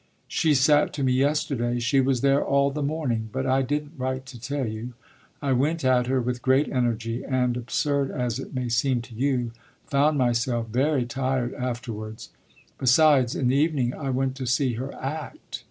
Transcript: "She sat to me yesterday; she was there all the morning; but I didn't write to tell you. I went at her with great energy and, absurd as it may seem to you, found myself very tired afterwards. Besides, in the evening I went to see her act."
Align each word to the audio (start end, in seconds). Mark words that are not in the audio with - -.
"She 0.27 0.55
sat 0.55 0.93
to 0.93 1.03
me 1.03 1.13
yesterday; 1.13 1.77
she 1.77 2.01
was 2.01 2.21
there 2.21 2.43
all 2.43 2.71
the 2.71 2.81
morning; 2.81 3.29
but 3.31 3.45
I 3.45 3.61
didn't 3.61 3.91
write 3.99 4.25
to 4.25 4.41
tell 4.41 4.65
you. 4.65 4.95
I 5.43 5.51
went 5.53 5.85
at 5.85 6.07
her 6.07 6.19
with 6.19 6.41
great 6.41 6.67
energy 6.69 7.23
and, 7.23 7.55
absurd 7.55 8.09
as 8.09 8.39
it 8.39 8.51
may 8.51 8.67
seem 8.67 9.03
to 9.03 9.13
you, 9.13 9.51
found 9.85 10.17
myself 10.17 10.69
very 10.69 11.05
tired 11.05 11.53
afterwards. 11.53 12.29
Besides, 12.79 13.35
in 13.35 13.49
the 13.49 13.57
evening 13.57 13.93
I 13.93 14.09
went 14.09 14.35
to 14.37 14.47
see 14.47 14.73
her 14.73 14.91
act." 14.95 15.59